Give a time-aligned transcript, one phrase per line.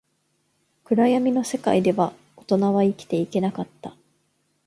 [0.83, 3.95] 暗闇の世界では、大人は生きていけなかった